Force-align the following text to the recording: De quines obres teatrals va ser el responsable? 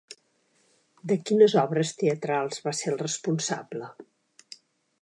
De 1.11 1.17
quines 1.27 1.55
obres 1.65 1.91
teatrals 2.01 2.65
va 2.69 2.75
ser 2.81 2.91
el 2.95 2.99
responsable? 3.07 3.93